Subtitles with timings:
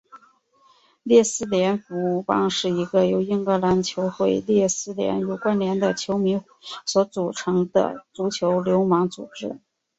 [1.03, 6.41] 列斯联服务帮是一个由英格兰球会列斯联有关连的球迷
[6.87, 9.59] 所组成的足球流氓组织。